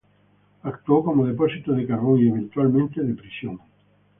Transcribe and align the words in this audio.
Actuó 0.63 1.03
como 1.03 1.27
depósito 1.27 1.73
de 1.73 1.85
carbón 1.85 2.19
y 2.19 2.27
eventualmente 2.27 3.03
de 3.03 3.13
prisión. 3.13 3.59